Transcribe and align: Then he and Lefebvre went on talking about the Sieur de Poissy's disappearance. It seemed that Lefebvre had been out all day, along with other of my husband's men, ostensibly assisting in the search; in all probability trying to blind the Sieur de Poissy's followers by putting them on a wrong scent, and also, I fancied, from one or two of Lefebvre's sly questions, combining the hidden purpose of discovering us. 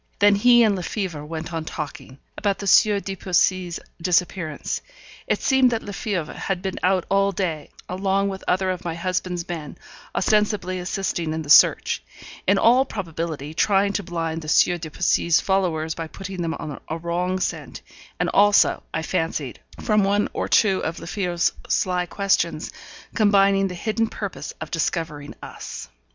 Then 0.17 0.33
he 0.33 0.63
and 0.63 0.75
Lefebvre 0.75 1.23
went 1.23 1.53
on 1.53 1.63
talking 1.63 2.17
about 2.35 2.57
the 2.57 2.65
Sieur 2.65 2.99
de 2.99 3.15
Poissy's 3.15 3.79
disappearance. 4.01 4.81
It 5.27 5.43
seemed 5.43 5.69
that 5.69 5.83
Lefebvre 5.83 6.33
had 6.33 6.63
been 6.63 6.79
out 6.81 7.05
all 7.07 7.31
day, 7.31 7.69
along 7.87 8.27
with 8.29 8.43
other 8.47 8.71
of 8.71 8.83
my 8.83 8.95
husband's 8.95 9.47
men, 9.47 9.77
ostensibly 10.15 10.79
assisting 10.79 11.33
in 11.35 11.43
the 11.43 11.51
search; 11.51 12.01
in 12.47 12.57
all 12.57 12.83
probability 12.83 13.53
trying 13.53 13.93
to 13.93 14.01
blind 14.01 14.41
the 14.41 14.47
Sieur 14.49 14.79
de 14.79 14.89
Poissy's 14.89 15.39
followers 15.39 15.93
by 15.93 16.07
putting 16.07 16.41
them 16.41 16.55
on 16.55 16.79
a 16.89 16.97
wrong 16.97 17.39
scent, 17.39 17.83
and 18.19 18.27
also, 18.29 18.81
I 18.91 19.03
fancied, 19.03 19.59
from 19.81 20.03
one 20.03 20.29
or 20.33 20.47
two 20.47 20.79
of 20.83 20.99
Lefebvre's 20.99 21.51
sly 21.69 22.07
questions, 22.07 22.71
combining 23.13 23.67
the 23.67 23.75
hidden 23.75 24.07
purpose 24.07 24.51
of 24.59 24.71
discovering 24.71 25.35
us. 25.43 25.89